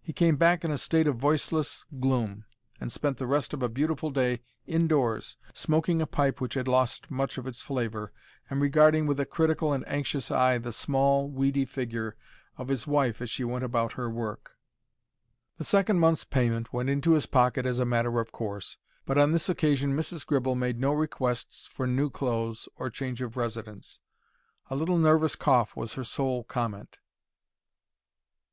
He 0.00 0.12
came 0.12 0.36
back 0.36 0.64
in 0.64 0.70
a 0.70 0.78
state 0.78 1.08
of 1.08 1.16
voiceless 1.16 1.84
gloom, 1.98 2.44
and 2.80 2.92
spent 2.92 3.16
the 3.16 3.26
rest 3.26 3.52
of 3.52 3.64
a 3.64 3.68
beautiful 3.68 4.10
day 4.12 4.42
indoors, 4.64 5.36
smoking 5.54 6.00
a 6.00 6.06
pipe 6.06 6.40
which 6.40 6.54
had 6.54 6.68
lost 6.68 7.10
much 7.10 7.36
of 7.36 7.48
its 7.48 7.62
flavour, 7.62 8.12
and 8.48 8.60
regarding 8.60 9.08
with 9.08 9.18
a 9.18 9.26
critical 9.26 9.72
and 9.72 9.82
anxious 9.88 10.30
eye 10.30 10.58
the 10.58 10.70
small, 10.70 11.28
weedy 11.28 11.64
figure 11.64 12.16
of 12.56 12.68
his 12.68 12.86
wife 12.86 13.20
as 13.20 13.28
she 13.28 13.42
went 13.42 13.64
about 13.64 13.94
her 13.94 14.08
work. 14.08 14.52
The 15.56 15.64
second 15.64 15.98
month's 15.98 16.24
payment 16.24 16.72
went 16.72 16.88
into 16.88 17.14
his 17.14 17.26
pocket 17.26 17.66
as 17.66 17.80
a 17.80 17.84
matter 17.84 18.20
of 18.20 18.30
course, 18.30 18.78
but 19.04 19.18
on 19.18 19.32
this 19.32 19.48
occasion 19.48 19.96
Mrs. 19.96 20.24
Gribble 20.24 20.54
made 20.54 20.78
no 20.78 20.92
requests 20.92 21.66
for 21.66 21.88
new 21.88 22.08
clothes 22.08 22.68
or 22.76 22.88
change 22.88 23.20
of 23.20 23.36
residence. 23.36 23.98
A 24.70 24.76
little 24.76 24.94
nervous 24.96 25.34
cough 25.34 25.74
was 25.74 25.94
her 25.94 26.04
sole 26.04 26.44
comment. 26.44 26.98